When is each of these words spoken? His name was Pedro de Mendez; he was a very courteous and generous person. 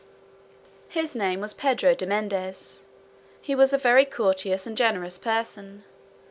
His 0.89 1.15
name 1.15 1.41
was 1.41 1.53
Pedro 1.53 1.93
de 1.93 2.07
Mendez; 2.07 2.87
he 3.39 3.53
was 3.53 3.71
a 3.71 3.77
very 3.77 4.03
courteous 4.03 4.65
and 4.65 4.75
generous 4.75 5.19
person. 5.19 5.83